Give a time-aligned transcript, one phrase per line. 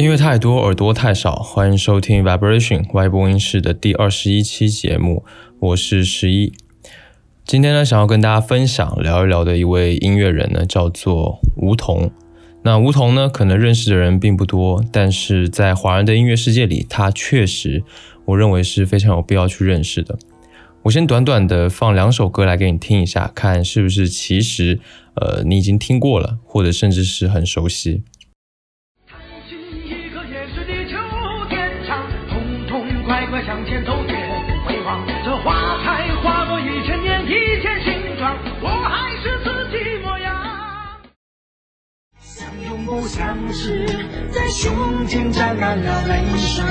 [0.00, 1.34] 音乐太多，耳朵太少。
[1.34, 5.26] 欢迎收听 Vibration 外播音室的第二十一期节目，
[5.58, 6.54] 我是十一。
[7.44, 12.10] 今天呢，想要跟大家分享聊一聊的一位音乐人呢，叫做吴彤。
[12.62, 17.84] 那吴彤呢，可能认识的人并不多，但是在华人的音乐世界里，他确实，
[18.24, 20.18] 我认为是非常有必要去认识的。
[20.84, 24.80] 我先短短的放两首歌来给你听一下，看是不是其实，
[25.16, 28.02] 呃，你已经听过了，或者甚至是很熟悉。
[43.00, 43.86] 不相识，
[44.30, 46.62] 在胸前沾满了泪水，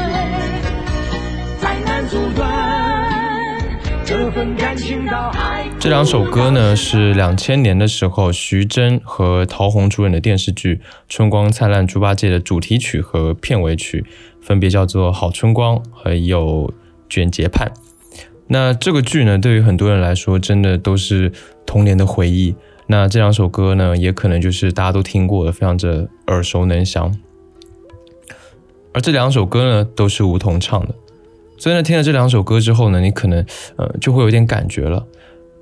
[1.59, 3.57] 再难阻断
[4.05, 5.67] 这份感情到爱。
[5.79, 10.75] 这两首歌呢，是两千年的时候徐峥和陶虹主演的电视剧
[11.09, 14.05] 《春光灿烂猪八戒》的主题曲和片尾曲。
[14.39, 16.67] 分别叫做《好春光》还有
[17.09, 17.67] 《卷睫盼》。
[18.45, 21.31] 那这个剧呢，对于很多人来说，真的都是
[21.65, 22.53] 童年的回忆。
[22.91, 27.15] 那这两首歌呢，也可能就是大家都听过的，非常的耳熟能详。
[28.91, 30.95] 而这两首歌呢，都是吴彤唱的。
[31.55, 33.45] 所以呢，听了这两首歌之后呢，你可能
[33.75, 35.05] 呃就会有点感觉了。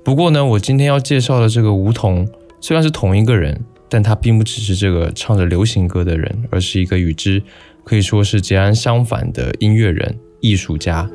[0.02, 2.26] 不过呢，我今天要介绍的这个吴彤，
[2.62, 7.42] 虽然是同一个人，但他并不只是这个唱着流行歌的人，而是一个与之。
[7.84, 11.10] 可以说是截然相反的音乐人、艺术家。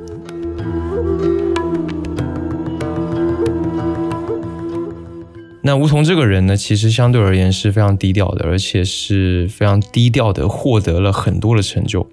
[5.66, 12.06] 那吴彤这个人呢，其实相对而言是非常低调的，而且是非常低调的获得了很多的成就。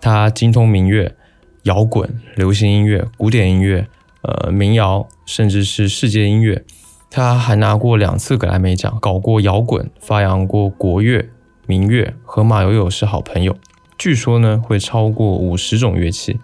[0.00, 1.14] 他精通民乐、
[1.64, 3.86] 摇滚、流行音乐、古典音乐、
[4.22, 6.64] 呃民谣，甚至是世界音乐。
[7.10, 11.28] 他还拿过两次格莱美奖，搞过摇滚，发扬过国乐、
[11.66, 13.54] 民乐，和马友友是好朋友。
[13.98, 16.40] 据说呢，会超过五十种乐器。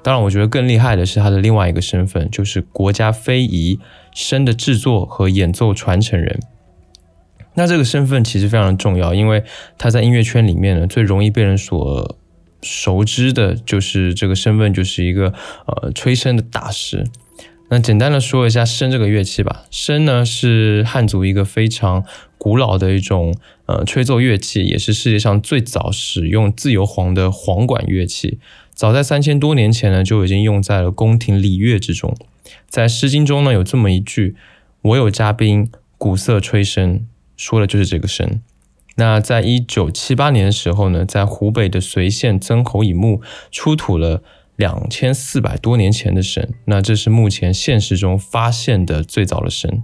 [0.00, 3.80] 当然，我觉得更厉害的是他的另外一个身份，就是国家非遗
[4.18, 6.40] 笙的制作和演奏传承人。
[7.54, 9.44] 那这个身份其实非常重要，因为
[9.78, 12.16] 他在音乐圈里面呢，最容易被人所
[12.62, 15.32] 熟知的就是这个身份，就是一个
[15.66, 17.06] 呃吹笙的大师。
[17.70, 22.04] 那简单的说一下笙这个乐器吧，笙呢是汉族一个非常
[22.38, 23.36] 古老的一种
[23.66, 28.38] 呃吹奏乐器，也是世界上最早使用自由簧的簧管乐器。
[28.74, 32.16] 早在三千多年前呢，就已经用在了宫廷礼乐之中。
[32.68, 34.36] 在《诗经》中呢，有这么一句
[34.82, 37.02] ：“我有嘉宾，鼓瑟吹笙”，
[37.36, 38.40] 说的就是这个笙。
[38.96, 44.22] 那在一九七八年的时候呢，在湖北的随县曾侯乙墓出土了。
[44.58, 49.82] 两千四百多年前的笙，那这是目前现实中发现的最早的笙。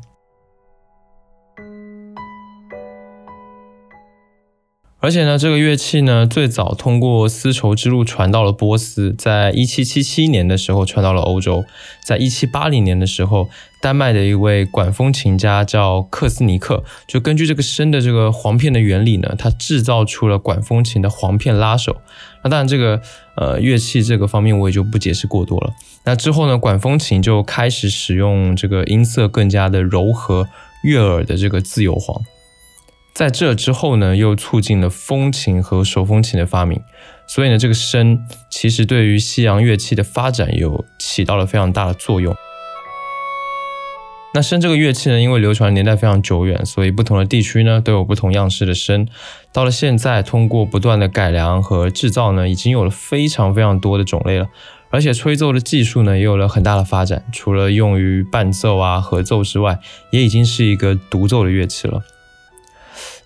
[5.04, 11.62] 而且呢，这个乐器呢，最早通过丝绸之路传到了波斯，在一七七七年的时候传到了欧洲，
[12.02, 13.50] 在一七八零年的时候，
[13.82, 21.98] 丹麦的一位管风琴家叫克斯尼克，就根据这个笙的这个簧片的原理呢，他制造出了管风琴的簧片拉手。
[22.42, 23.02] 那当然，这个
[23.36, 25.74] 呃乐器这个方面我也就不解释过多了。
[26.06, 30.48] 那之后呢，管风琴就开始使用这个音色更加的柔和、
[30.82, 32.22] 悦耳的这个自由簧。
[33.14, 36.82] 在这之后呢，又促进了风琴和手风琴的发明，
[37.28, 38.18] 所以呢，这个笙
[38.50, 42.34] 其实对于西洋乐器的发展有起到了非常大的作用。
[44.34, 49.06] 那笙这个乐器呢，因为流传年代非常久远，所以不同的地区呢都有不同样式的笙。
[49.52, 54.48] 到了现在，通过不断的改良和制造呢，已经有了非常非常多的种类了，
[54.90, 57.24] 而且吹奏的技术呢也有了很大的发展。
[57.32, 59.78] 除了用于伴奏啊、合奏之外，
[60.10, 62.02] 也已经是一个独奏的乐器了。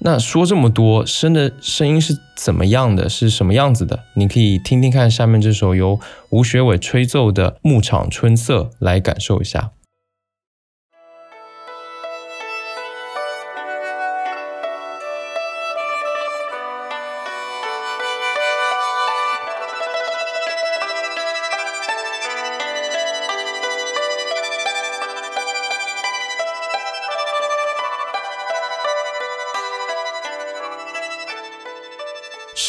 [0.00, 3.08] 那说这么多，声的声音是怎么样的？
[3.08, 4.04] 是什么样子的？
[4.14, 5.98] 你可以听听看下面这首由
[6.30, 9.72] 吴学伟吹奏的《牧场春色》来感受一下。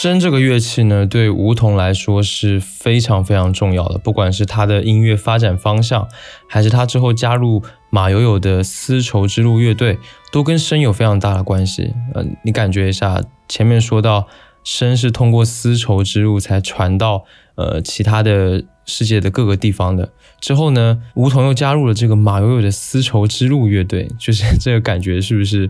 [0.01, 3.97] 笙这个乐器呢，对梧桐来说是非常非常重要的。
[3.97, 6.07] 不管是他的音乐发展方向，
[6.47, 9.99] 还是他之后加入马友友的丝绸之路乐队，
[10.31, 11.93] 都跟笙有非常大的关系。
[12.15, 14.25] 嗯，你感觉一下，前面说到
[14.63, 17.25] 笙是通过丝绸之路才传到
[17.55, 20.13] 呃其他的世界的各个地方的。
[20.39, 25.69] 之后呢，梧桐又加入了这个马友友的丝绸之路乐队，就是 这个感觉是不是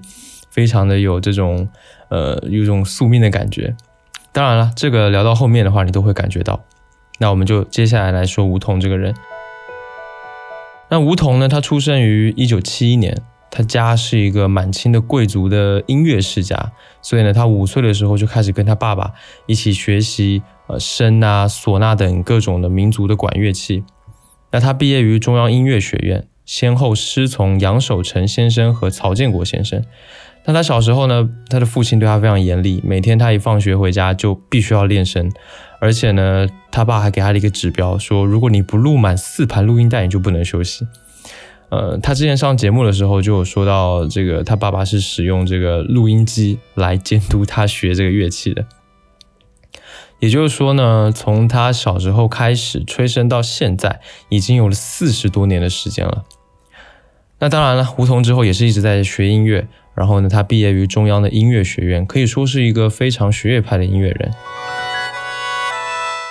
[0.52, 1.68] 非常的有这种
[2.12, 3.76] 呃有种宿命的感觉？
[4.32, 6.60] 当然了，这个聊到后面的话，你都会感觉到。
[7.20, 9.14] 那我们就接下来来说吴桐这个人。
[10.90, 13.22] 那吴桐呢，他出生于一九七一年，
[13.52, 16.72] 他家是一个满清的贵族的音乐世家，
[17.02, 19.14] 所以呢，他五岁的时候就开始跟他爸爸
[19.46, 23.84] 一起学习呃笙啊、唢呐等各种的民族的管乐器。
[24.52, 29.84] 那他毕业于中央音乐学院，先后师从杨守成先生和曹建国先生。
[30.46, 35.32] 那他小时候呢，他的父亲对他非常严厉，每天他一放学回家就必须要练声，
[35.80, 40.88] 而且呢，他爸还给他了一个指标，说如果你不录满四盘录音带，你就不能休息。
[41.70, 48.66] 呃，他之前上节目的时候就有说到，这个他爸爸是使用这个录音机来监督他学这个乐器的。
[50.20, 56.24] 也就是说呢，从他小时候开始吹笙到现在，已经有了四十多年的时间了。
[57.38, 59.68] 那当然了，胡同之后也是一直在学音乐。
[59.96, 64.32] 然后呢，他毕业于中央的音乐学院，可以说是一个非常学院派的音乐人。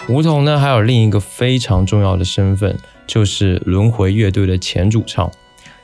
[0.08, 5.30] 吴桐呢，还有另一个非常重要的身份，就是轮回乐队的前主唱。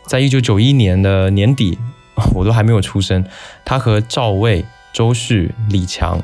[0.07, 1.77] 在一九九一年的年底，
[2.35, 3.23] 我都还没有出生，
[3.67, 6.23] 他和赵薇、周旭、李强、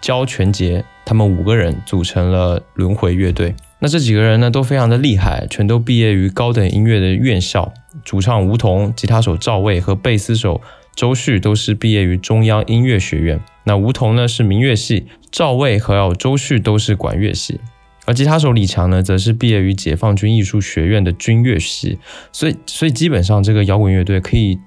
[0.00, 3.56] 焦全杰他们五个人组成了轮回乐队。
[3.80, 7.72] 那这几个人呢，都非常的厉害，全都毕业于高等音乐的院校。
[8.04, 10.60] 主唱吴桐、吉他手赵薇和贝斯手。
[10.94, 17.60] 周旭都是毕业于中央音乐学院，那吴桐呢是民乐系，赵卫和周旭都是管乐系，
[18.04, 21.98] 而吉他手李强呢则是毕业于解放军艺术学院的军乐系，
[22.32, 24.58] 所以所以基本上这个摇滚乐队可以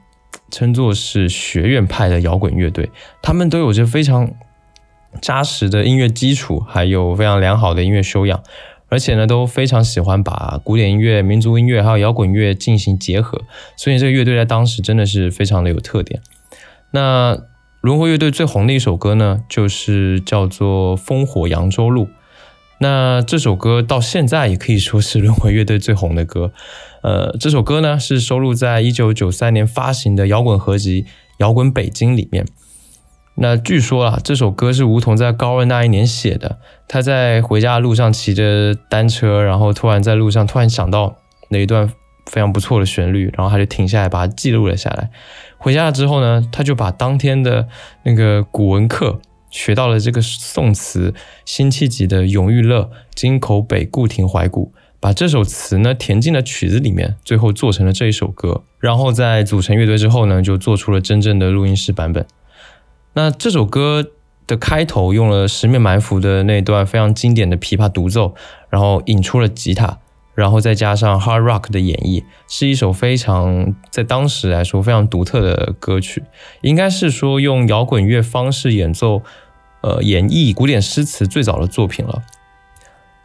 [0.50, 2.90] 称作是学院派的摇滚乐队，
[3.22, 4.32] 他们都有着非常
[5.22, 8.42] 扎实的音乐基础，还有非常良好的音乐修养。
[8.96, 13.42] 而且呢，都非常喜欢把古典音乐、民族音乐还有摇滚乐进行结合，
[13.76, 16.22] 所以这个乐队在当时真的是非常的有特点。
[16.92, 17.38] 那
[17.82, 22.06] 轮回乐队最红的一首歌呢，就是叫做《烽火扬州路》。
[22.80, 26.54] 那这首歌到现在也可以说是轮回乐队最红的歌。
[27.02, 31.04] 呃，这首歌呢是收录在一九九三年发行的摇滚合集
[31.40, 32.46] 《摇滚北京》里面。
[33.38, 36.60] 那据说啊，这首歌是吴桐在高二那一年写的。
[36.88, 41.18] 他在回家的路上骑着单车，然后突然在路上突然想到
[41.50, 41.92] 那一段
[42.28, 45.10] 非常不错的旋律，然后他就停下来把它记录了下来。
[45.58, 47.68] 回家了之后呢，他就把当天的
[48.04, 52.84] 那个古文课学到了这个宋词辛弃疾的《永遇乐》
[53.14, 54.72] “京口北，固亭怀古”，
[55.02, 58.64] 把这首词呢填进了曲子里面，最后做成了这一首歌。
[58.80, 62.26] 然后在组成乐队之后呢，就做出了真正的录音室版本。
[63.18, 64.12] 那这首歌
[64.46, 68.36] 的开头用了《十面埋伏》的那段非常经典的琵琶独奏，
[68.70, 70.00] 然后引出了吉他，
[70.34, 76.24] 然后再加上 hard rock 的演绎，是一首非常在当时来说非常独特的歌曲。
[76.62, 79.22] 应该是说用摇滚乐方式演奏，
[79.80, 82.22] 呃，演绎古典诗词最早的作品了。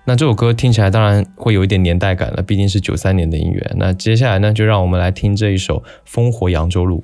[0.04, 3.72] 那这首歌听起来当然会有一点年代感了，毕竟是九三年的音乐。
[3.76, 7.02] 那接下来呢，就让我们来听这一首《烽火扬州路》。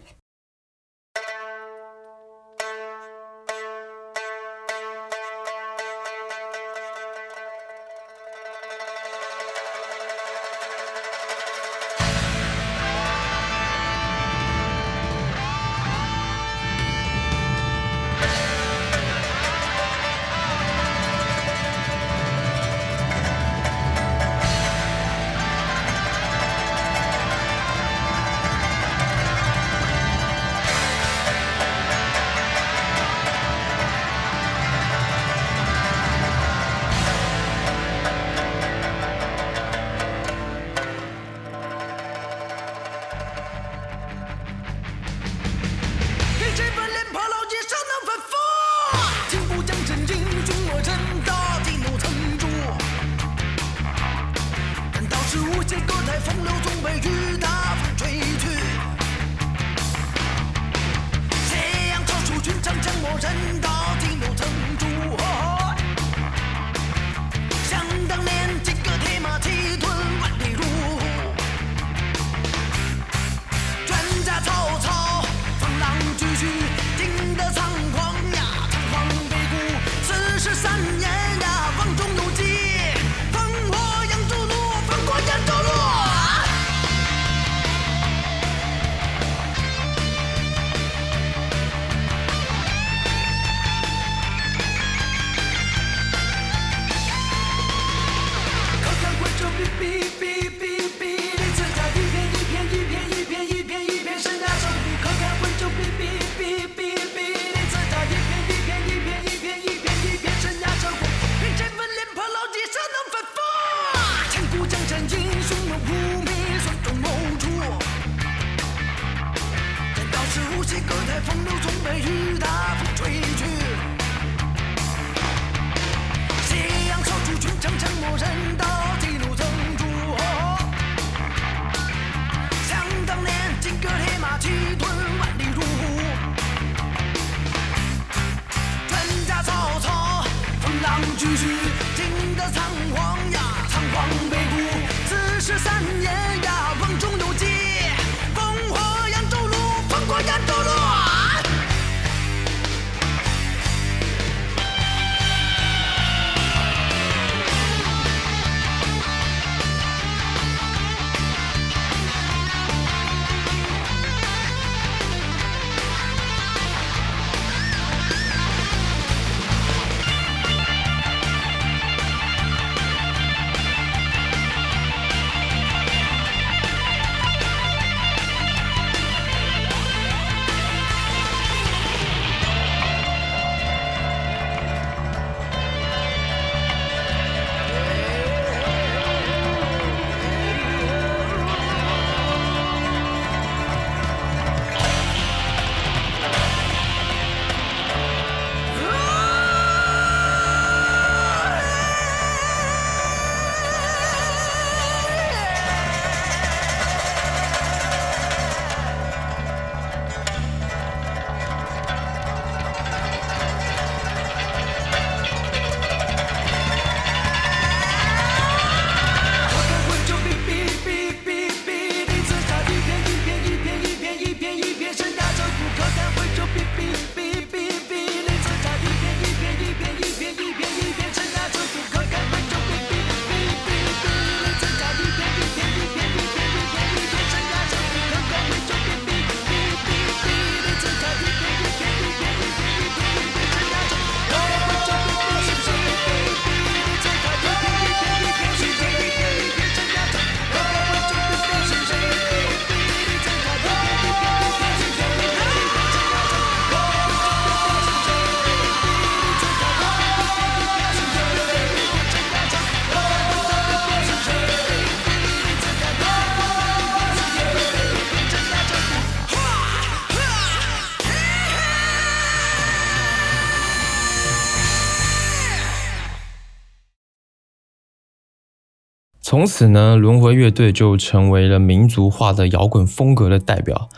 [279.46, 283.88] 从此呢，轮回乐队就成为了民族化的摇滚风格的代表。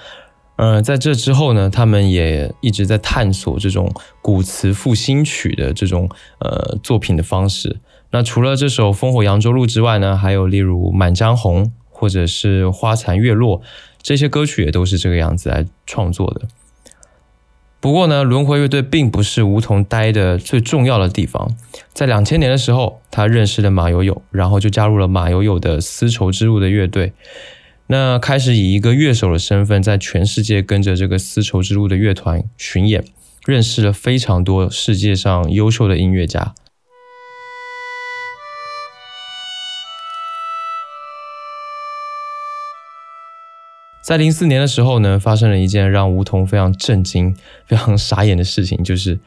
[0.57, 3.91] 呃，在这之后呢，他们也一直在探索这种
[4.21, 6.07] 古词复兴曲的这种
[6.41, 7.79] 呃作品的方式。
[8.11, 13.61] 那除了这首《烽火扬州路》之外呢，还有例如《满江红》或者是《花残月落》
[14.03, 16.43] 这些歌曲也都是这个样子来创作的。
[17.81, 21.57] 不过呢，轮回乐队并不是梧桐待的最重要的地方。
[21.93, 27.13] 在两千年的时候，他认识了马友友，然后就加入了马友友的丝绸之路的乐队。
[27.87, 33.05] 那开始以一个乐手的身份，在全世界跟着这个丝绸之路的乐团巡演，
[33.47, 36.55] 认识了非常多世界上优秀的音乐家。
[44.09, 47.37] 在零四年的时候呢，发生了一件让吴桐非常震惊、
[47.67, 49.21] 非常傻眼的事情，就是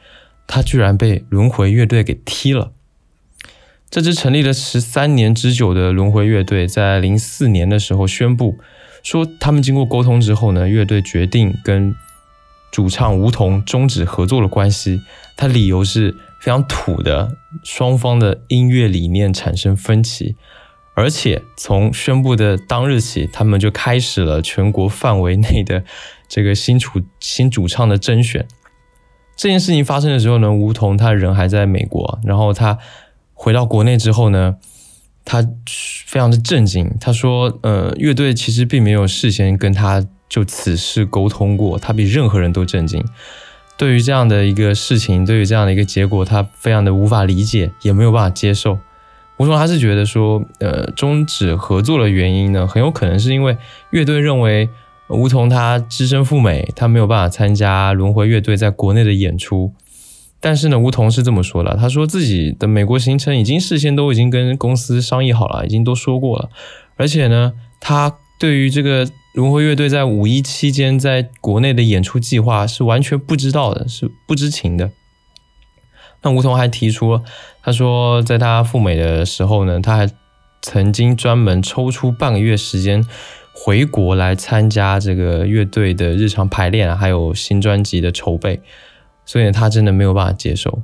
[0.48, 2.72] 他居然被轮回乐队给踢了。
[3.88, 8.56] 这支成立了十三年之久的轮回乐队，在零四年的时候宣布
[9.04, 11.94] 说，他们经过沟通之后呢，乐队决定跟
[12.72, 15.00] 主唱吴桐终止合作的关系。
[15.36, 16.10] 他理由是
[16.40, 20.34] 非常土的，双方的音乐理念产生分歧。
[20.94, 25.82] 而且从宣布的当日起，他们就开始了全国范围内的
[26.28, 28.46] 这个新主新主唱的甄选。
[29.34, 32.78] 这件事情发生的时候呢，吴桐他人还在美国，然后他
[33.32, 34.56] 回到国内之后呢，
[35.24, 36.94] 他非常的震惊。
[37.00, 43.02] 他说：“呃，乐队其实并没有事先跟他就此事沟通过，他比任何人都震惊。
[43.78, 48.78] 对于这样的一个事情，对于这样的一个结果，他非常的无法理解，也没有办法接受。”
[49.42, 53.56] 吴桐他是觉得说，呃，终止合作的原因呢，很有可能是因为
[53.90, 54.68] 乐队认为
[55.08, 59.72] 吴桐他只身赴美，他没有办法参加轮回乐队在国内的演出。
[60.38, 66.48] 但是呢，吴桐是这么说的，他说自己的美国行程已经事先都已经跟公司商议好了，已经都说过了。
[66.96, 74.92] 而且呢，他对于这个轮回乐队在五一期间在国内的演出计划是完全不知道的，是不知情的。
[76.22, 77.20] 那吴桐还提出，
[77.62, 80.08] 他说，在他赴美的时候呢，他还
[80.60, 83.04] 曾经专门抽出半个月时间
[83.52, 88.60] 回国来参加这个乐队的日常排练，还有新专辑的筹备，
[89.24, 90.80] 所以，他真的没有办法接受。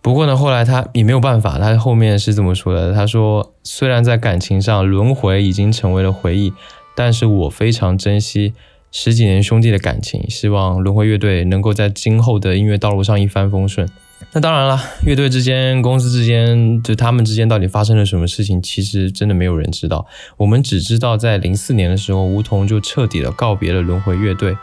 [0.00, 6.52] 不过呢，后来他也没有办法，他后面是这么说的：“他说，虽然在感情上轮回已经成为了回忆，
[6.96, 8.54] 但是我非常珍惜
[8.94, 13.88] 十几年兄弟的感情，希望轮回乐队能够在今后的音乐道路上一帆风顺。”
[14.32, 20.06] 那当然了，乐队之间、公司之间，就他们之间到底发生了什么事情，其实真的没有人知道。
[20.36, 24.54] 我们只知道，在零四年的时候，梧桐就彻底的告别了轮回乐队。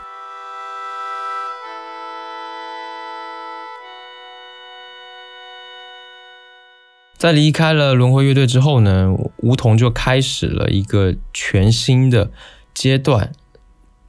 [7.18, 12.30] 在离开了轮回乐队之后呢，梧桐就开始了一个全新的
[12.72, 13.32] 阶段，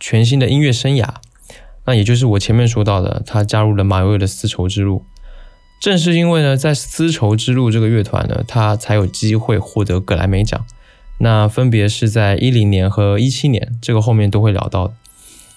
[0.02, 1.08] 全新的音乐生涯。
[1.86, 5.06] 那也就是我前面说到的，他加入了马友友的丝绸之路。
[5.80, 10.66] 正是因为呢，在丝绸之路这个乐团呢，他才有机会获得格莱美奖。
[11.20, 14.94] 那分别是在一零年和一七年，这个后面都会聊到。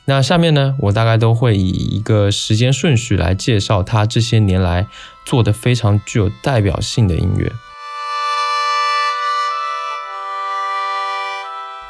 [0.07, 4.87] 那下面呢，我大概都会以一个时间顺序来介绍他这些年来
[5.25, 7.51] 做的非常具有代表性的音乐。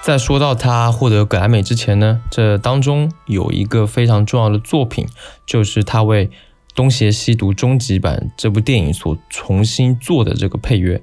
[0.05, 5.07] 在说到他获得格莱美之前呢，这当中有一个非常重要的作品，
[5.47, 6.29] 就是他为。
[6.77, 11.01] 《东邪西毒》终极版这部电影所重新做的这个配乐，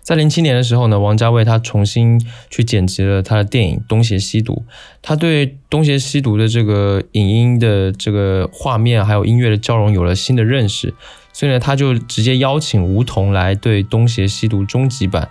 [0.00, 4.62] 在零七年的时候呢，王家卫他重新去剪辑了他的电影《东邪西毒》，
[5.02, 10.94] 他对《东邪西毒》的这个影音的这个画面还有音乐的交融有了新的认识，
[11.32, 15.28] 所以呢，他就直接邀请吴彤来对《东邪西毒》终极版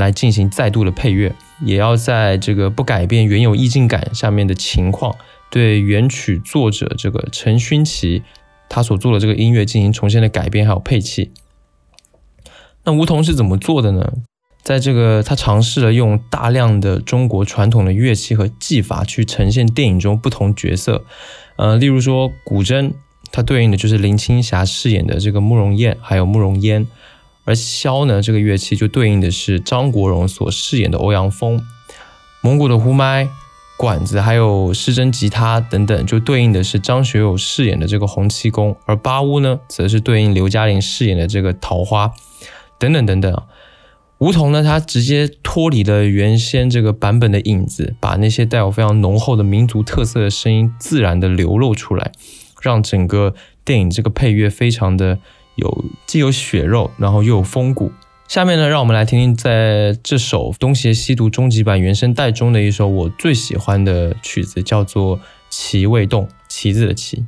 [0.00, 1.32] 来进行再度的配乐，
[1.64, 5.14] 也要在这个不改变原有意境感下面的情况，
[5.48, 8.24] 对原曲作者这个陈勋奇。
[8.72, 11.32] 他所做的这个音乐进行重新的改编，还有配器。
[12.84, 14.12] 那梧桐是怎么做的呢？
[14.62, 21.04] 在这个他尝试了用大量的中国传统的乐器和技法去呈现电影中不同角色。
[21.56, 22.92] 呃，例如说古筝，
[23.32, 26.84] 它对应的就是林青霞饰演的这个慕容燕，还有慕容嫣；
[27.44, 31.60] 而箫呢，这个乐器就对应的是张国荣所饰演的欧阳锋。
[32.42, 33.28] 蒙古的呼麦。
[33.76, 42.12] 管子还有失真吉他等等，就对应的是张学友饰演的这个洪七公，而巴乌呢，则是对应刘嘉玲饰演的这个桃花，
[42.78, 43.42] 等等等等。
[44.18, 52.12] 梧桐呢，它直接脱离了原先这个版本的影子，把那些带有非常浓厚的民族特色的声音自然的流露出来，
[52.60, 55.18] 让整个电影这个配乐非常的
[55.56, 57.92] 有既有血肉，然后又有风骨。
[58.28, 65.18] 下面呢，让我们来听听在这首《东邪西毒》终极版原声带中的一首我最喜欢的曲子，叫做
[65.50, 67.24] 《旗未动》，旗子的旗。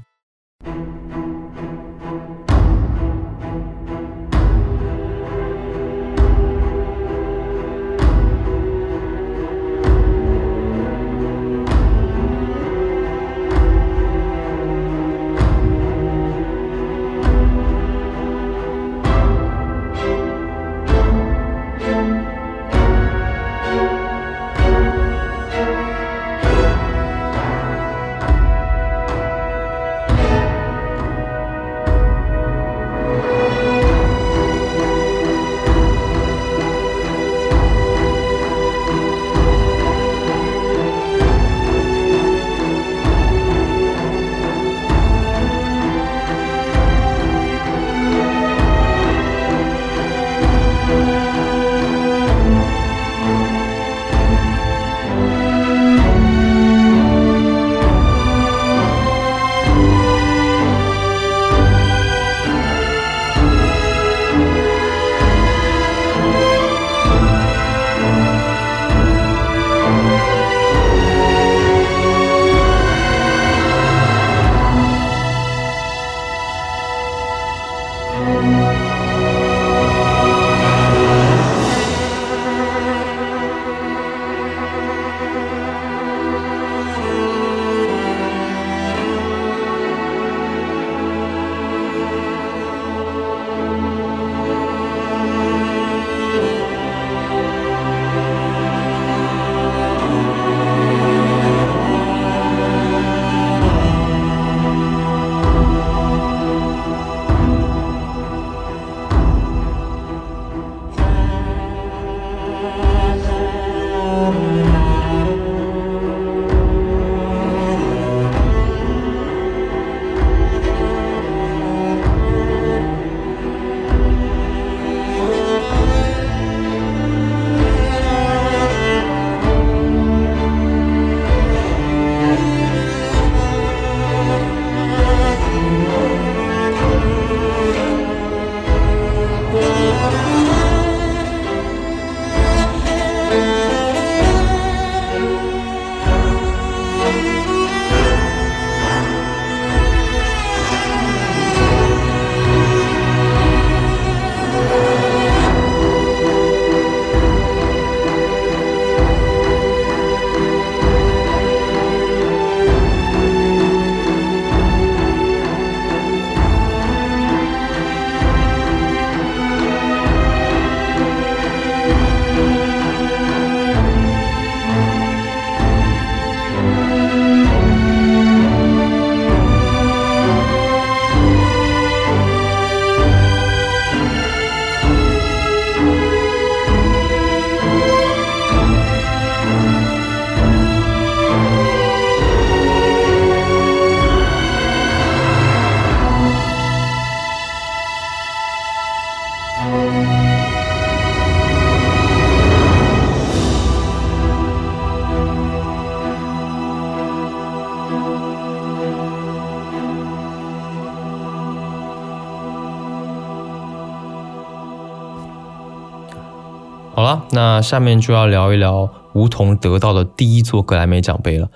[217.73, 221.49] 下面就要聊一聊吴彤得到的第一座格莱美奖杯了。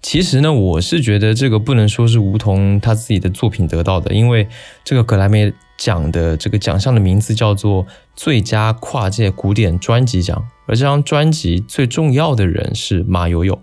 [0.00, 4.48] 其实呢，我是觉得这个不能说是吴彤他自己的作品得到的，因为
[4.82, 13.60] 这个格莱美奖的这个奖项的名字叫做最佳跨界古典专辑奖，而这张专辑最重要的人是马友友。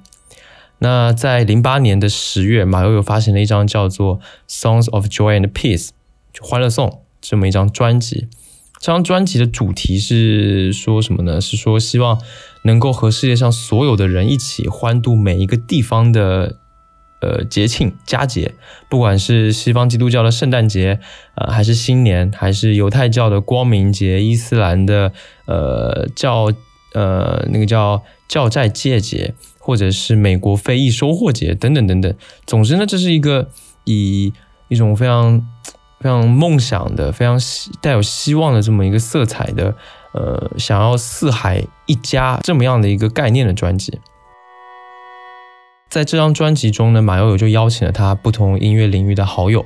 [0.77, 5.87] 那在零八年的十月，马友友发行了一张叫做《Songs of Joy and Peace》
[6.31, 8.27] 就欢乐颂这么一张专辑。
[8.85, 11.41] 这张专辑的主题是说什么呢？
[11.41, 12.21] 是说希望
[12.61, 16.57] 能够和世界上所有的人一起欢度每一个地方的
[17.19, 18.53] 呃节庆佳节，
[18.87, 20.99] 不管是西方基督教的圣诞节，
[21.33, 25.11] 呃，还是新年，还是犹太教的光明节，伊斯兰的
[25.47, 26.53] 呃教
[26.93, 32.15] 呃那个叫教债戒节，或者是美国非裔收获节等等等等。
[32.45, 33.49] 总之呢，这是一个
[33.85, 34.31] 以
[34.67, 35.43] 一种非常。
[35.99, 39.73] 非常梦想的、非常希带有希望的这么一个色彩的，
[40.11, 43.99] 呃，想要四海一家这么样的一个概念的专辑。
[45.89, 49.65] 在这张专辑中呢，马友友就邀请了他不同音乐领域的好友，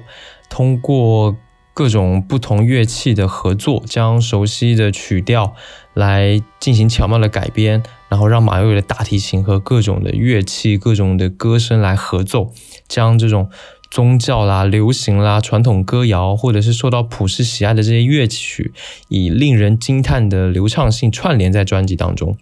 [0.49, 1.35] 通过
[1.73, 5.55] 各种不同乐器的合作，将熟悉的曲调
[5.93, 12.51] 来进行巧妙的改编，然后让马友友的大提琴和各种的乐器、各种的歌声来合奏，
[12.87, 13.49] 将这种。
[13.89, 18.71] 宗教啦、流行啦、传统歌谣，或者是受到普世喜爱的这些乐曲，
[19.07, 22.37] 以令人惊叹的流畅性串联在专辑当中。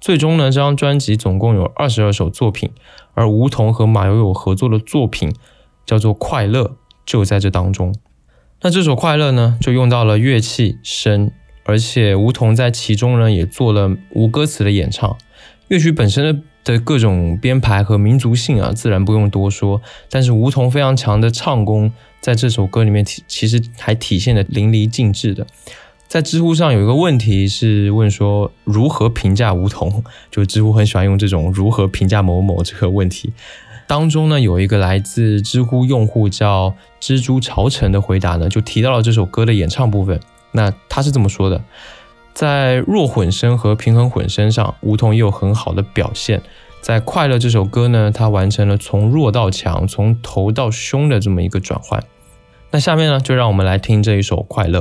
[0.00, 2.70] 最终呢，这张专辑总共有二十二首作品，
[3.14, 5.34] 而吴彤和马友友合作的作品
[5.84, 6.64] 叫做《快乐》，
[7.04, 7.94] 就在这当中。
[8.62, 11.32] 那这首《快乐》呢，就用到了乐器声，
[11.64, 15.16] 而且吴彤在其中呢也做了无歌词的演唱。
[15.68, 16.42] 乐曲本身的。
[16.64, 19.80] 的各种编排和民族性啊，自然不用多说。
[20.10, 25.46] 但是吴彤非常强的唱功，在这首歌里面体其实还体现的淋漓尽致的。
[26.06, 33.32] 在知乎上有一个问题是问说如何评价吴彤，就知乎很喜欢用这种如何评价某某这个问题。
[33.86, 40.20] 当中呢有一个来自知乎用户叫蜘蛛朝城的回答呢，就提到了这首歌的演唱部分。
[40.52, 41.62] 那他是这么说的。
[42.34, 46.42] 在弱混声和平衡混声上，梧桐也有很好的表现。
[46.80, 52.02] 在《快乐》这首歌呢，它完成了从弱到强、从头到胸的这么一个转换。
[52.72, 54.80] 那下面呢，就让我们来听这一首《快乐》。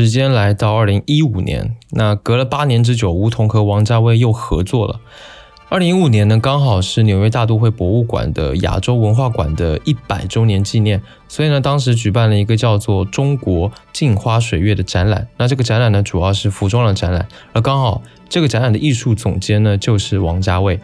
[0.00, 4.98] 时间来到二零一五年，那隔了八年之久，梧桐和王家卫又合作了。
[5.68, 15.28] 二零一五年呢，刚好是纽约大都会博物馆的亚洲文化馆的一百周年纪念，所以呢，当时举办了一个叫做“中国镜花水月”的展览。
[15.36, 20.80] 那这个展览呢，主要是服装的展览，而刚好这个展览的艺术总监呢，就是王家卫。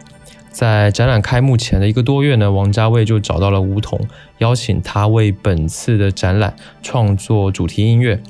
[0.51, 3.99] 在展览开幕前的一个多月呢，王家卫就找到了梧桐，
[4.37, 8.21] 邀请他为本次的展览创作主题音乐。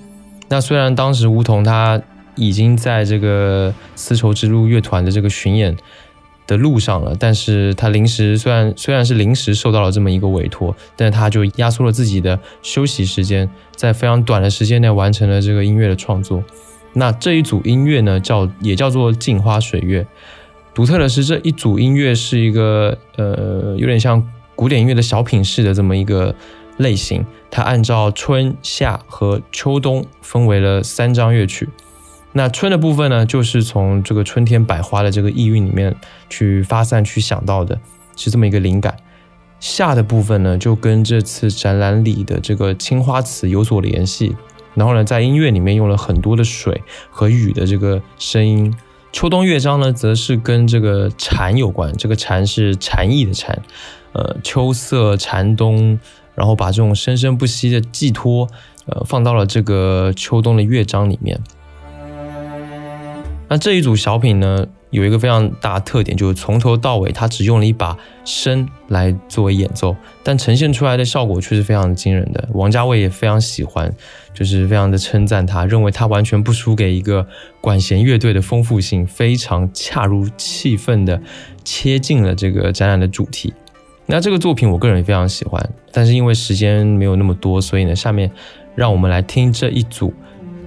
[0.50, 2.02] 那虽然当时吴桐他
[2.36, 5.76] 已经在这个丝绸之路乐团的这个巡演。
[6.48, 16.42] 的路上了，但是他临时虽然虽然是临时受到了这么一个委托，但是他就压缩了自己的休息时间，在非常短的时间内完成了这个音乐的创作。
[16.94, 20.02] 那这一组音乐呢，叫也叫做《镜花水月》。
[20.74, 26.34] 独特的是，这一组音乐是一个呃，有点像古典音乐的小品式的这么一个
[26.78, 31.70] 类型，它按照春夏和秋冬分为了三章乐曲。
[32.34, 35.96] 那春的部分呢，就是从这个春天百花的这个意蕴里面
[36.30, 37.80] 去发散去想到的，
[38.16, 38.96] 是这么一个灵感。
[39.60, 44.36] 夏的部分呢，就跟这次展览里的这个青花瓷有所联系。
[44.76, 48.72] 然后呢，在音乐里面用了很多的水和雨的这个声音。
[49.12, 53.60] 秋冬乐章呢，则是跟这个蝉有关，这个蝉是蝉翼的蝉，
[54.12, 56.00] 呃，秋色蝉冬，
[56.38, 58.47] 然后把这种生生不息的寄托，
[58.86, 61.39] 呃，放到了这个秋冬的乐章里面。
[63.50, 72.47] 那这一组小品呢，有一个非常大的特点，就是从头到尾，它只用了一把笙来作为演奏，但呈现出来的效果却是非常惊人的。
[72.52, 73.91] 王家卫也非常喜欢，
[74.34, 77.26] 就是非常的称赞他，认为他完全不输给一个
[77.62, 81.19] 管弦乐队的丰富性，非常恰如气氛的
[81.63, 83.54] 切进了这个展览的主题。
[84.10, 88.32] 那这个作品我个人也非常喜欢，但是因为时间没有那么多，所以呢，下面
[88.74, 90.10] 让我们来听这一组《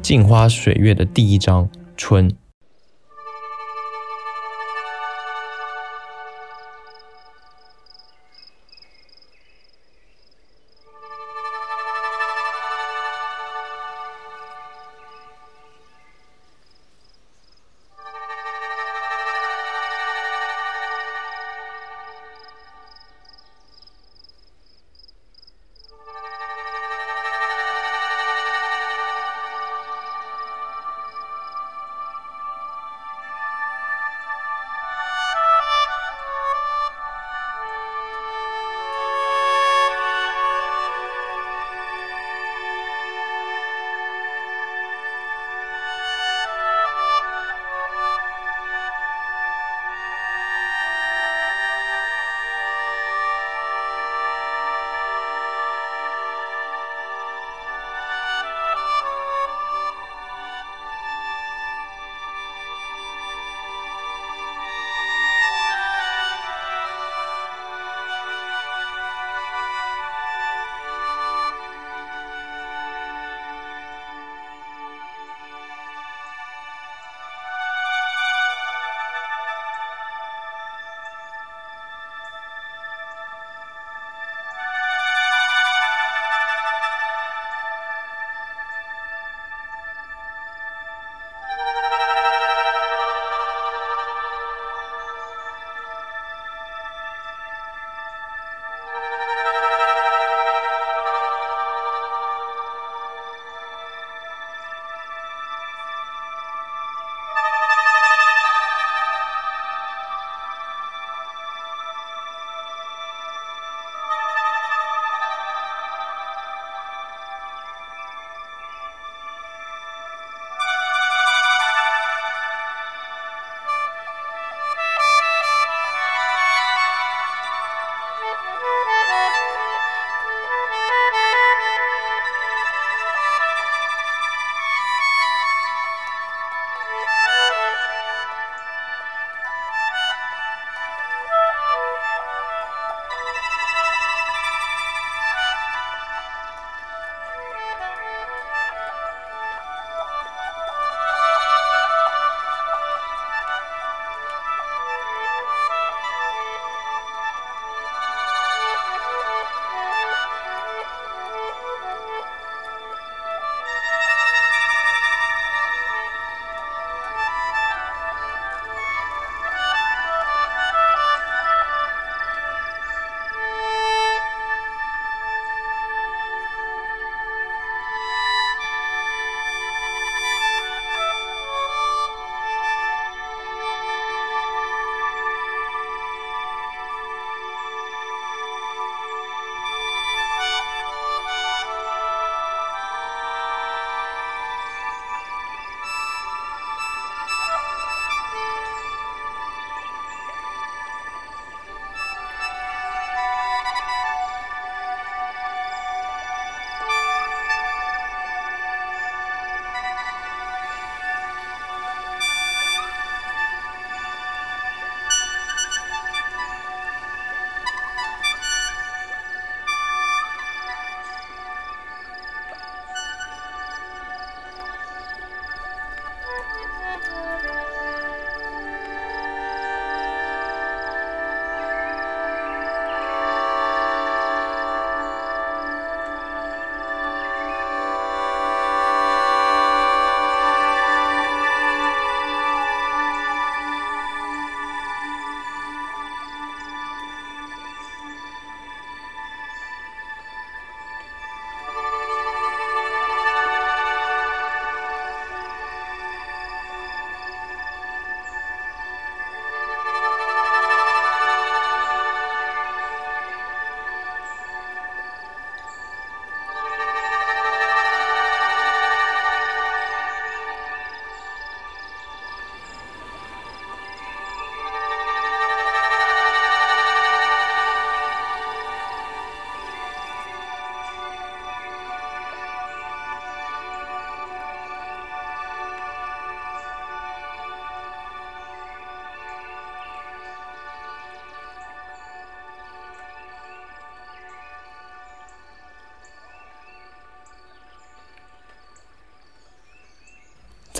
[0.03, 1.65] 镜花水月》的第一章
[1.97, 2.29] 《春》。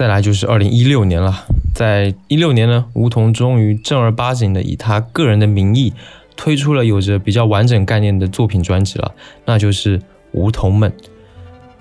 [0.01, 1.45] 再来就是二零一六年了，
[1.75, 5.93] 在一六年呢，梧桐终于正儿八经的以他个人的名义
[6.35, 9.99] 推出了有着比较完整概念的作品专辑了，那就是
[10.33, 10.91] 《梧桐们》。《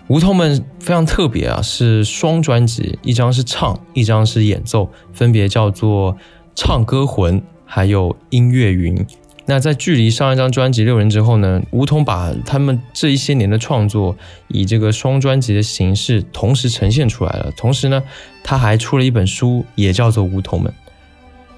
[0.09, 6.13] 梧桐们》非常特别啊，是双专辑，一张是唱，一张是演奏，分别叫做
[6.53, 8.97] 《唱歌魂》还有《音乐云》。
[9.49, 14.15] 那在距离上一张专辑《六人》之后呢，梧桐把他们这一些年的创作
[14.47, 17.51] 以这个双专辑的形式同时呈现出来了。
[17.57, 18.03] 同时呢，
[18.43, 20.71] 他还出了一本书，也叫做《梧桐们》。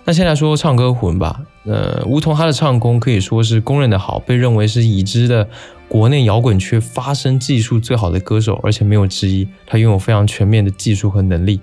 [0.06, 1.42] 那先来说唱歌魂吧。
[1.66, 5.46] 呃，梧桐他的唱功可以说是公认的好，被认为是已知的
[5.90, 9.46] 国内摇滚圈发声技术最好的歌手，而且没有之一。
[9.68, 11.60] 他拥有非常全面的技术和能力。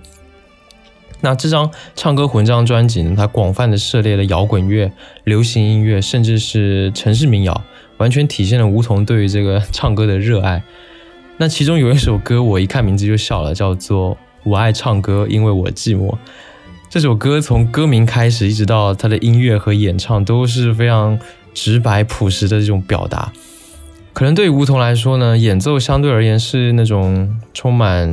[1.20, 4.92] 那这张《唱歌魂》这张专辑呢，它广泛的涉猎了摇滚乐、
[5.24, 7.64] 流行音乐，甚至是城市民谣，
[7.96, 10.62] 完全体现了梧桐对于这个唱歌的热爱。
[11.38, 14.12] 那其中有一首歌，我一看名字就笑了，叫做
[14.44, 16.10] 《我爱唱歌，因为我寂寞》。
[16.88, 21.18] 这首歌从歌名开始，一直到它的音乐和演唱，都是非常
[21.52, 23.32] 直白朴实的这种表达。
[24.12, 28.08] 可能对于梧桐来说呢，演奏相对而言是那种充满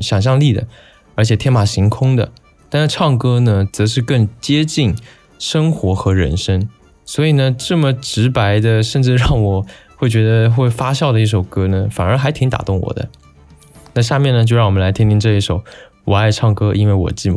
[0.00, 0.66] 想象力的，
[1.14, 2.30] 而且天马行空的。
[2.74, 4.96] 但是唱歌呢，则是更接近
[5.38, 6.70] 生活和人生，
[7.04, 9.66] 所以呢，这么直白的，甚至让我
[9.96, 13.10] 会觉得会发笑的一首歌呢，反而还挺打动我的。
[13.92, 15.58] 那下面呢，就让我们来听听这一首
[16.06, 17.36] 《我爱唱歌，因为我寂寞》。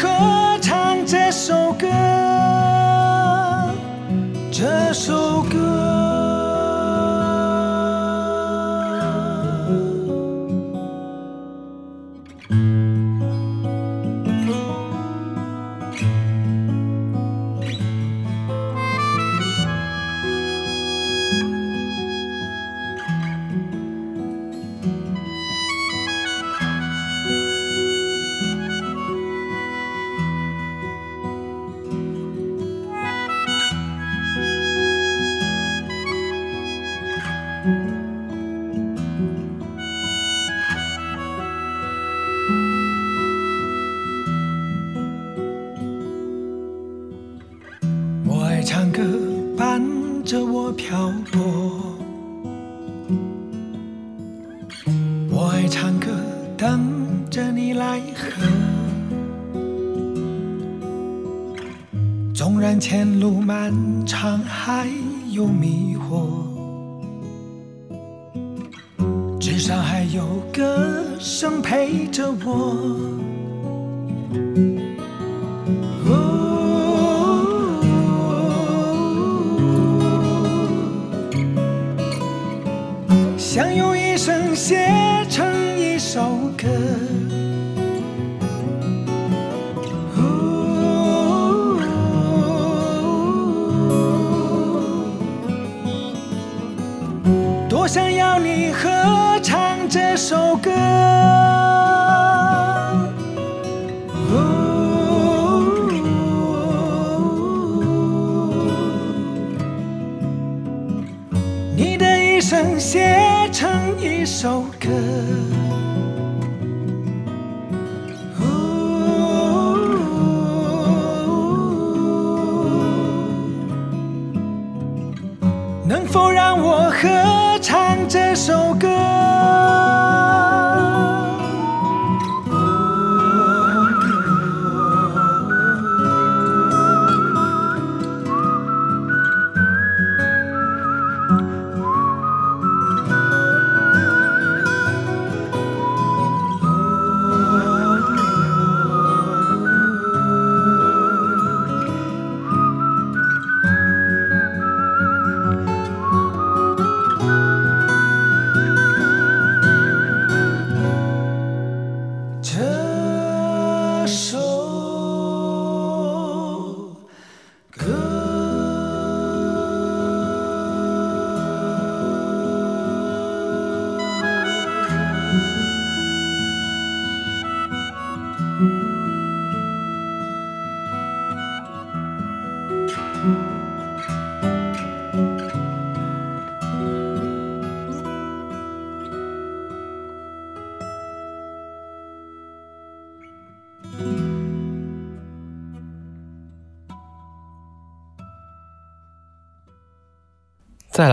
[0.00, 0.29] 至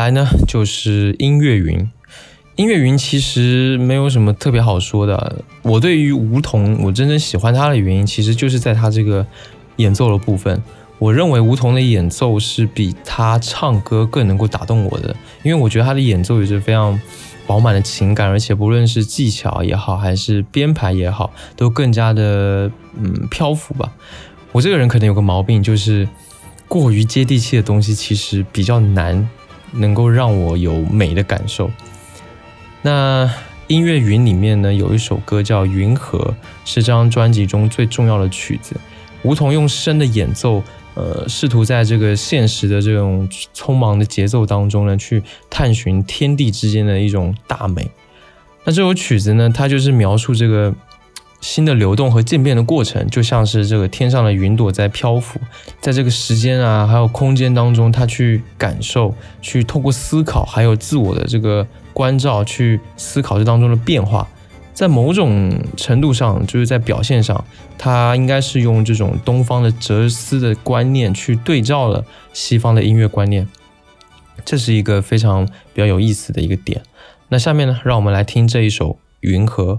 [0.08, 1.86] 来呢，就是音乐云。
[2.55, 5.43] 音乐云其实没有什么特别好说的。
[5.64, 9.26] 我对于梧桐，我真正喜欢他的原因，其实就是在他这个
[9.76, 10.64] 演奏的部分。
[10.97, 16.97] 我认为梧桐的演奏是比他唱歌更能够打动我的，因为我觉得他的演奏也是非常
[17.45, 23.91] 饱满的情感，而且不论是技巧也好，还是编排也好，都更加的嗯漂浮吧。
[24.53, 26.08] 我这个人可能有个毛病，就是
[26.70, 29.28] 过于接地气的东西，其实比较难
[29.78, 31.69] 能够让我有美的感受。
[32.82, 33.30] 那
[33.67, 36.19] 音乐云里面呢，有一首歌叫《云河》，
[36.63, 38.75] 是这张专辑中最重要的曲子。
[39.23, 40.63] 梧桐用声的演奏，
[40.93, 47.89] 呃，试图在这个现实的这种匆忙的节奏当中呢，去探寻天地之间的一种大美。
[48.63, 50.73] 那这首曲子呢，它就是描述这个
[51.39, 55.39] 新的流动和渐变的过程，就像是这个天上的云朵在漂浮，
[55.79, 64.27] 在这个时间啊，还有空间当中，他去感受，去透过思考，还有自我的这个关照，去思考这当中的变化。
[64.73, 67.43] 在某种程度上，就是在表现上，
[67.77, 73.47] 他应该是用这种东方的哲思的观念去对照了西方的音乐观念，
[74.45, 76.81] 这是一个非常比较有意思的一个点。
[77.29, 79.73] 那下面呢，让我们来听这一首《云河》。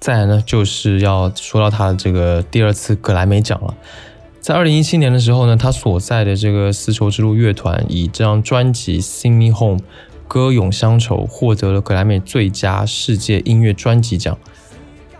[0.00, 3.74] 再来呢，就是要说到他的这个第二次格莱美奖了。
[4.40, 9.78] 在二零一七年的时候呢，他所在的这个丝绸之路乐团以这张专辑《Sing Me Home》
[10.26, 14.38] 歌咏乡愁获得了格莱美最佳世界音乐专辑奖。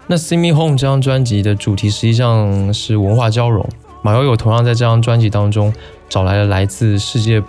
[0.07, 3.69] 那《Sing Me Home》这张专辑的主题实际上是文化交融，
[4.01, 5.71] 马友友同样在这张专辑当中
[6.09, 7.43] 找来了来自世界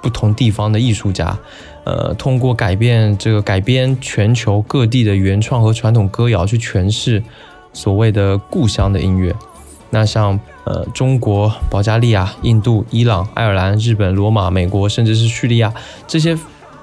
[0.00, 1.38] 不同地方的艺术家，
[1.84, 7.22] 呃，通过改变这个改编全球各地的原创和传统歌谣去诠释
[7.72, 9.34] 所谓的故乡的音乐。
[9.90, 15.72] 那像呃中国、保加利亚、印度、伊朗、爱尔兰、日本、罗马、美国，甚至是叙利亚
[16.06, 16.36] 这些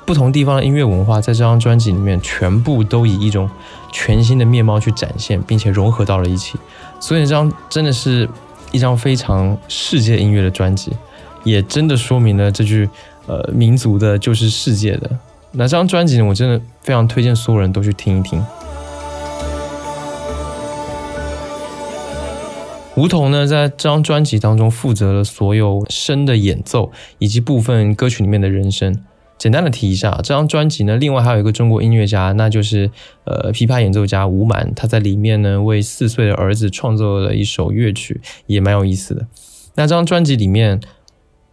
[0.06, 3.48] 不同地方的音乐文化，在这张专辑里面全部都以一种
[3.92, 6.58] 全新的面貌去展现，并且融合到了一起。
[7.00, 8.28] 所以这张真的是
[8.72, 10.92] 一张非常世界音乐的专辑，
[11.44, 12.90] 也真的说明了这句
[13.28, 15.10] 呃民族的就是世界的。
[15.52, 18.44] 那这张专辑呢，我真的非常推荐所有人都去听一听。
[22.96, 28.96] 吴桐呢，在这张专辑当中负责了所有声的演奏以及部分歌曲里面的人声。
[29.38, 32.90] 简单的提一下，这张专辑呢，另外还有一个中国音乐家，那就是
[33.26, 39.28] 呃琵琶演奏家吴满，他在里面呢为四岁的儿子创作了一首乐曲，也蛮有意思的。
[39.76, 40.80] 那这张专辑里面，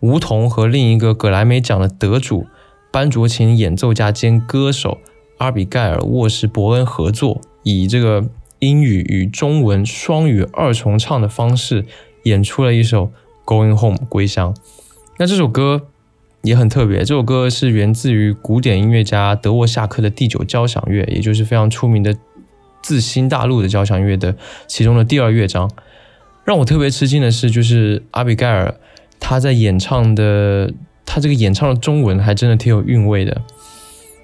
[0.03, 2.47] 吴桐和另一个格莱美奖的得主
[2.91, 4.99] 班卓琴演奏家兼歌手
[5.39, 8.29] 阿比盖尔沃什伯恩合作，以这个。
[8.63, 11.85] 英语与中文双语二重唱的方式
[12.23, 13.07] 演出了一首
[13.45, 14.55] 《Going Home》归乡。
[15.19, 15.89] 那这首歌
[16.43, 22.15] 也很特别，这首歌是源自于古典音乐家德沃夏克的第九交响乐，也就是非常出名的
[22.85, 24.37] 自新大陆的交响乐的
[24.69, 25.69] 其中的第二乐章。
[26.45, 28.77] 让我特别吃惊的是，就是阿比盖尔
[29.25, 30.71] 他在演唱的，
[31.07, 33.41] 他这个演唱的中文还真的挺有韵味的。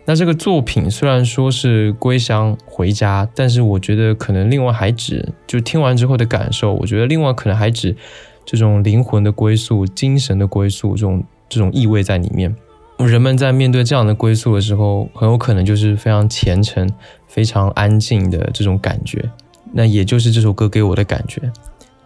[0.05, 7.97] 那这个作品虽然说是归乡回家，但是我觉得可能另外还指，就听完之后的感受，我觉得另外可能还指
[8.45, 12.55] 这种灵魂的归宿、精神的归宿这种这种意味在里面。
[12.99, 16.91] 人们在面对这样的归宿的时候，很有可能就是非常虔诚、
[17.29, 19.31] 非常安静的这种感觉。
[19.73, 21.41] 那也就是这首歌给我的感觉。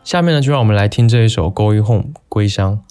[0.05, 2.82] 下面呢，就让我们来听这一首《Going Home》归乡。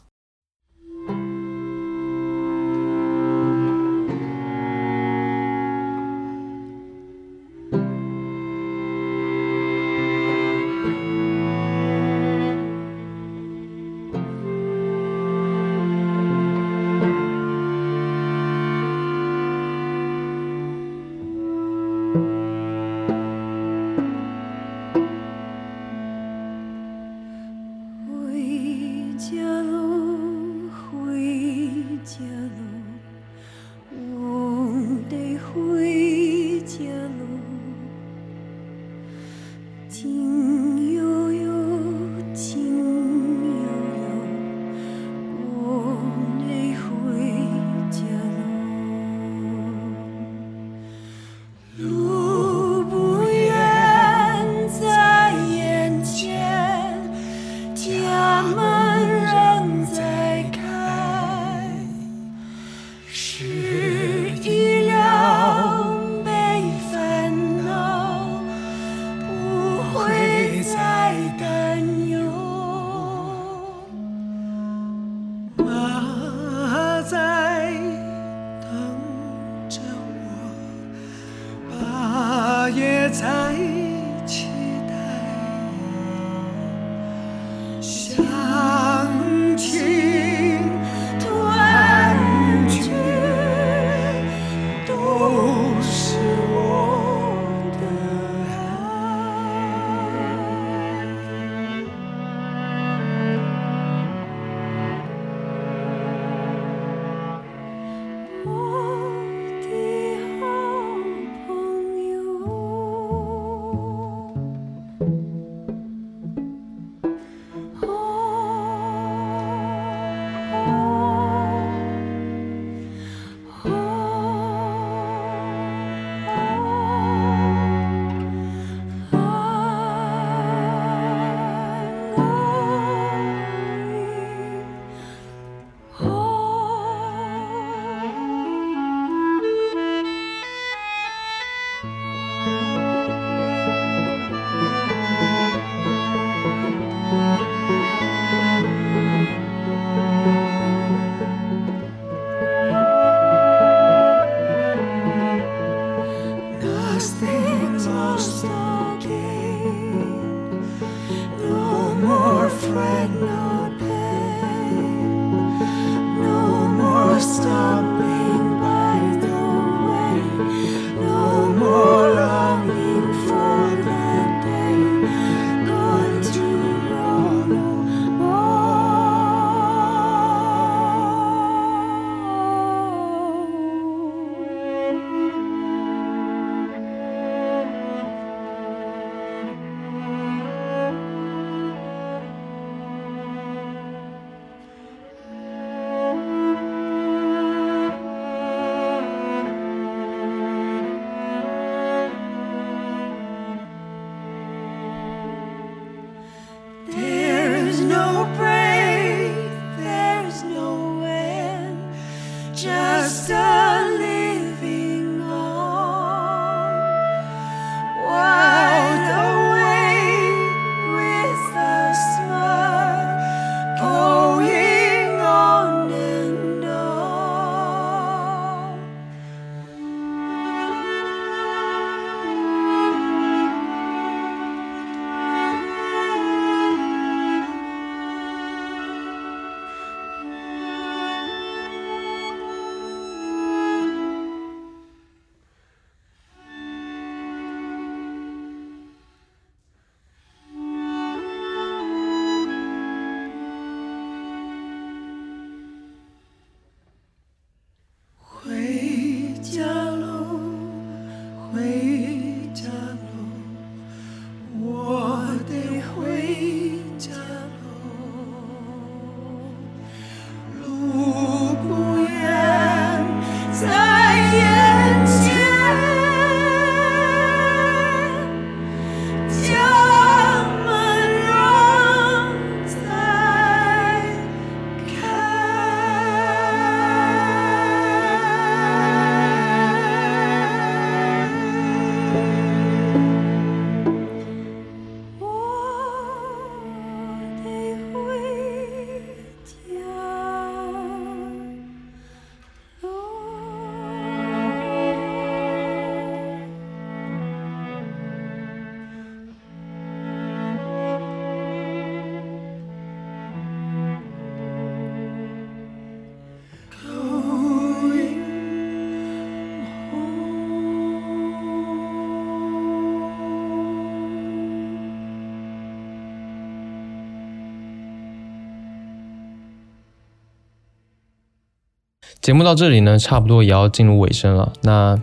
[332.21, 334.53] 节目到这里呢，差不多也要进入尾声了。
[334.61, 334.95] 那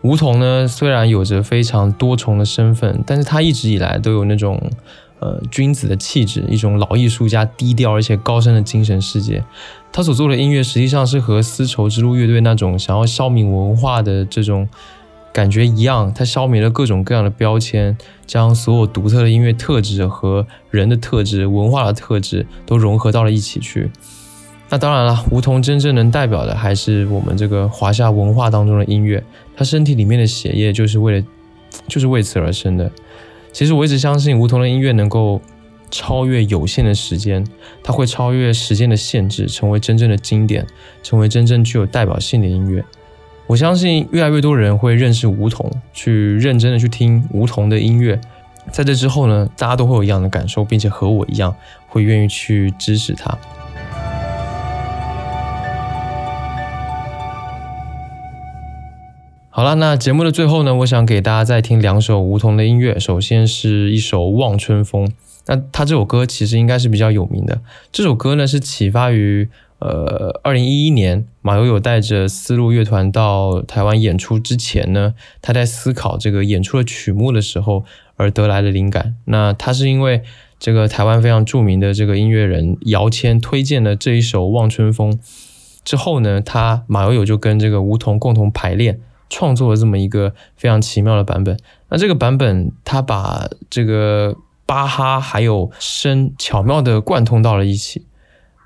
[0.00, 4.60] 梧桐呢，虽然有着非常多重的身份，但是他一直以来都有那种
[5.20, 9.44] 呃君子的气质，一种老艺术家低调而且高深的精神世界。
[9.92, 14.68] 他所做的音乐实际上是和丝绸之路乐队那种想要消弭文化的这种
[15.32, 23.92] 感觉一样，他消弭了各种各样的标签，将所有独特的音乐特质和人的特质、文化的特质都融合到了一起去。
[24.72, 29.22] 那当然了，梧桐真正能代表的还是我们这个华夏文化当中的音乐。
[29.54, 31.26] 他身体里面的血液就是为了，
[31.88, 32.90] 就是为此而生的。
[33.52, 35.42] 其实我一直相信，梧桐的音乐能够
[35.90, 37.46] 超越有限的时间，
[37.84, 40.66] 它会超越时间的限制，成为真正的经典，
[41.02, 42.82] 成为真正具有代表性的音乐。
[43.46, 48.18] 我相信越来越多人会认识梧桐，去认真的去听梧桐的音乐。
[48.70, 51.54] 在这之后呢，大家都会有一样的感受，并且和我一样，
[51.88, 53.36] 会愿意去支持他。
[59.54, 62.98] 好了，那节目的最后呢，我想给大家再听两首梧桐的音乐。
[62.98, 65.06] 首先是一首《望春风》，
[65.44, 67.60] 那他这首歌其实应该是比较有名的。
[67.92, 69.50] 这首歌呢是启发于
[69.80, 77.84] 呃，二零一一年马友友带着丝路乐团到台湾演出之前呢，他在思考这个演出的曲目的时候
[78.16, 79.16] 而得来的灵感。
[79.26, 80.22] 那他是因为
[80.58, 85.12] 这个台湾非常著名的这个音乐人姚谦推荐了这一首《望春风》
[85.84, 88.98] 之后呢，他马友友就跟这个梧桐共同排练。
[89.32, 91.56] 创作了这么一个非常奇妙的版本。
[91.88, 98.04] 那这个版本，他把这个巴哈还有声巧妙的贯通到了一起，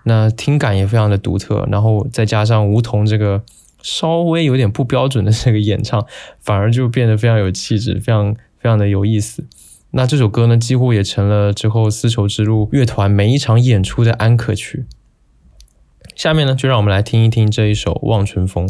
[0.03, 1.67] 那听感也非常的独特。
[1.71, 3.43] 然后再加上梧桐这个
[3.81, 6.05] 稍微有点不标准的这个演唱，
[6.41, 9.45] 反而就变得非常有气质，非常非常的有意思。
[9.93, 14.85] 那这首歌呢，几乎也成了之后丝绸之路乐团每一场演出的安可曲。
[16.15, 18.47] 下面呢，就让我们来听一听这一首《望春》。
[18.51, 18.69] 风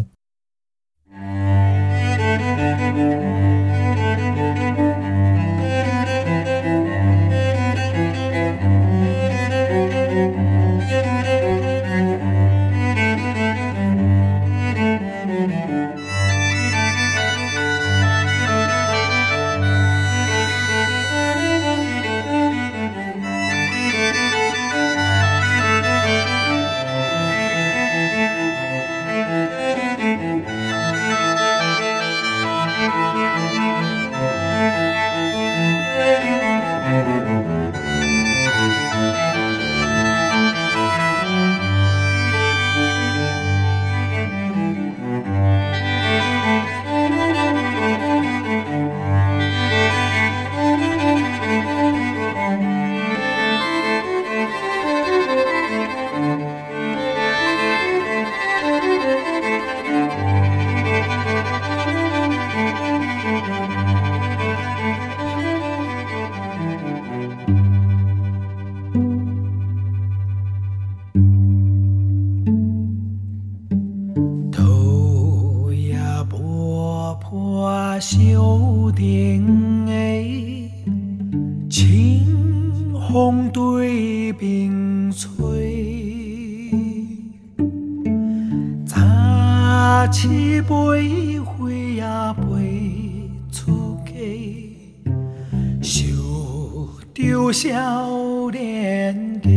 [97.27, 99.51] 有笑脸给，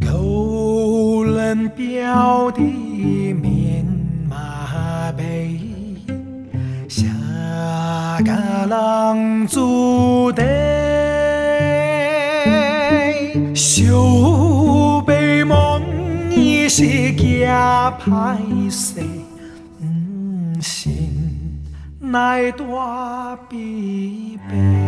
[0.00, 3.84] 勾人表的面
[4.28, 5.60] 马背。
[8.24, 10.42] 家人住地，
[13.54, 13.82] 小
[15.04, 15.82] 白梦
[16.30, 18.36] 已是假歹
[18.70, 19.00] 势，
[22.12, 24.81] 奈大悲小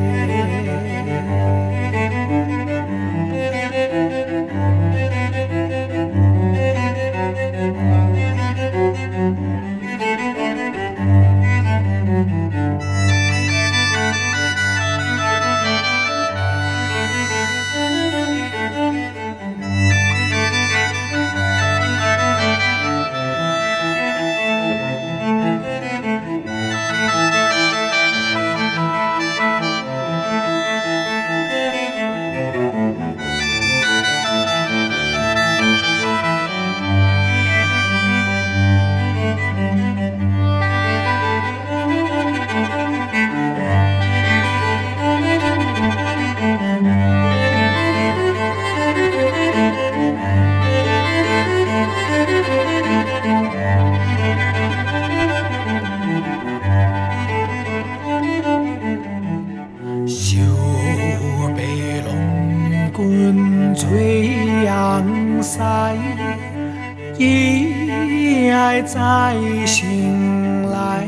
[68.75, 71.07] 意爱在心来。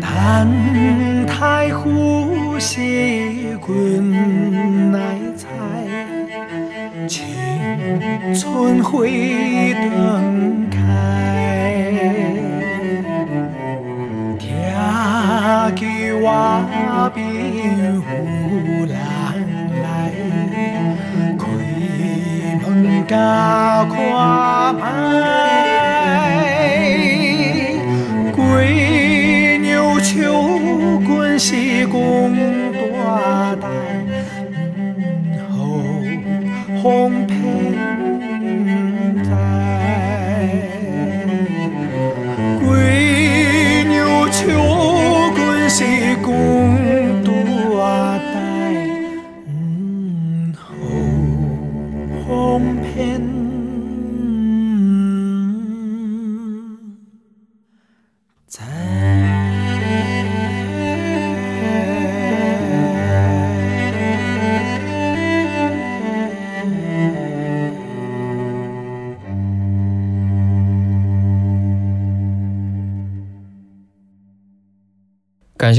[0.00, 0.46] 但
[1.26, 5.48] 太呼吸滚来采，
[7.08, 7.26] 青
[8.34, 10.78] 春会等开。
[15.72, 16.24] 听见我
[17.14, 17.82] 朋友
[18.86, 18.94] 人
[19.82, 19.84] 来，
[21.38, 21.42] 开
[22.62, 22.68] 门
[23.06, 23.14] 甲
[30.12, 32.34] 秋棍是公
[32.72, 33.68] 大带，
[35.48, 35.84] 后
[36.82, 37.39] 红配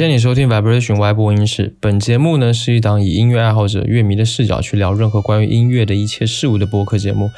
[0.08, 1.76] 谢你收听 Vibration Y 播音室。
[1.80, 7.30] 本节目呢是一档以音乐爱好者、乐迷的视角去聊任何关于音乐的一切事物的播客节目。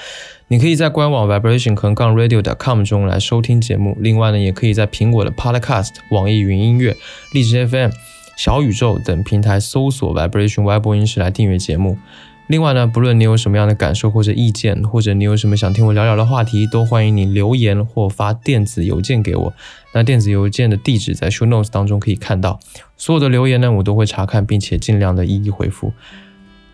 [0.47, 3.97] 你可以在官网 vibration 横杠 radio.com 中来收听节目。
[3.99, 6.95] 另外呢，也可以在苹果的 Podcast、网易云音乐、
[7.33, 7.89] 荔枝 FM、
[8.37, 11.97] 小宇宙等平台搜索 Vibration Y 播音室来订阅节目。
[12.53, 19.53] 另外呢，不论你有什么样的感受或者意见，或者你有什么想听我聊聊的话题，都欢迎你留言或发电子邮件给我。
[19.95, 22.59] 那电子邮件的地址在 show notes 当中可以看到。
[22.95, 25.93] 所有的留言呢，我都会查看，并且尽量的一一回复。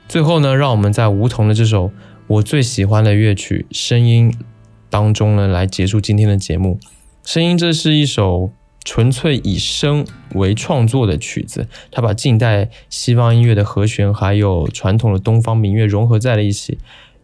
[0.09, 1.93] 最后呢，让我们在梧桐的这首
[2.27, 4.29] 我最喜欢的乐曲《声音》
[4.89, 6.77] 当中呢，来结束今天的节目。
[7.23, 8.51] 《声音》这是一首
[8.89, 16.79] 纯粹以声为创作的曲子，它把近代西方音乐的和弦还有传统的东方民乐融合在了一起，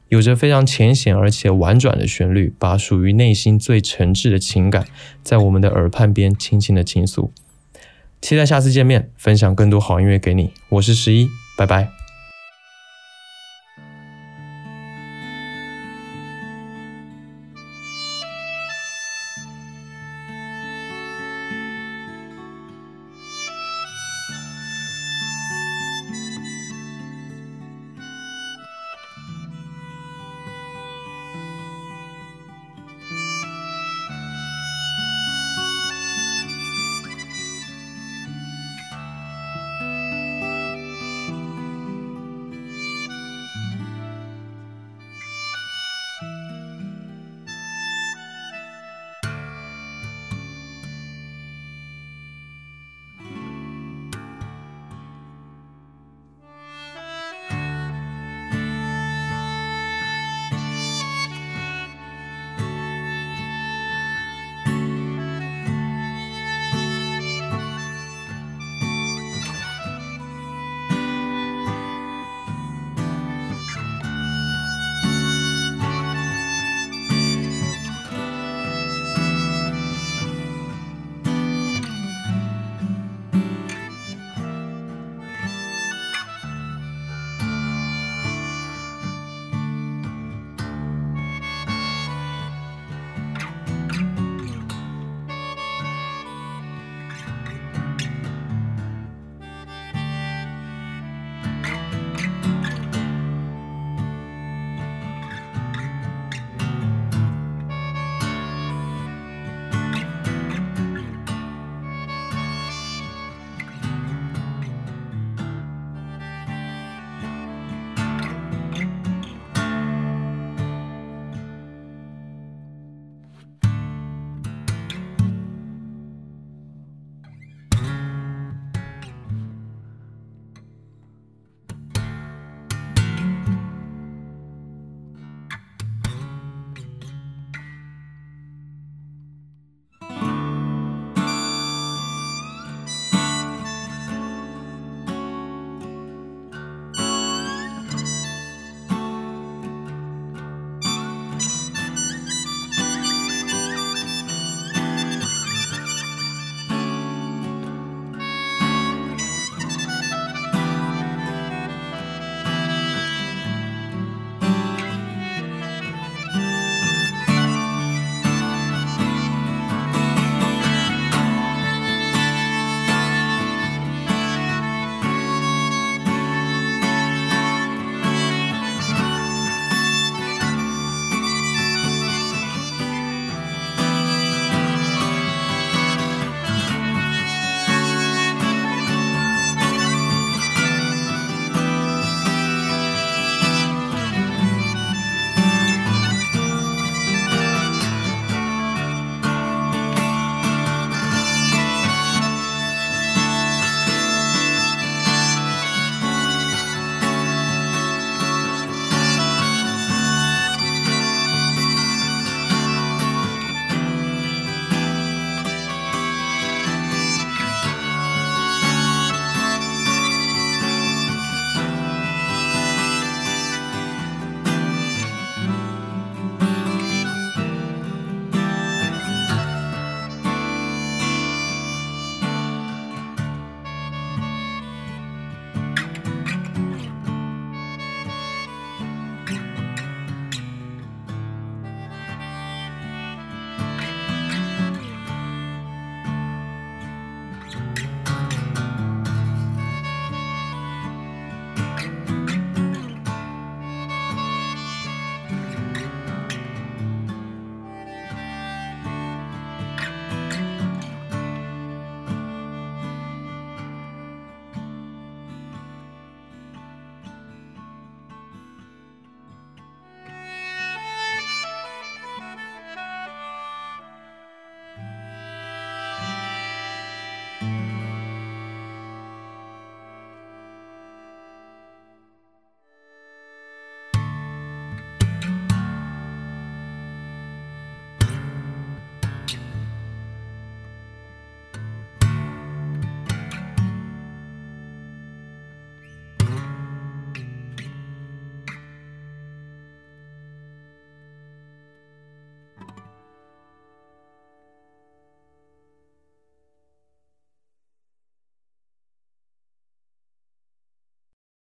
[0.10, 4.86] 有着非常浅显而且婉转的旋律，把属于内心最诚挚的情感
[5.24, 7.32] 在我们的耳畔边轻轻的倾诉。
[8.22, 10.52] 期待下次见面，分享更多好音乐给你。
[10.70, 12.05] 我是十一，拜拜。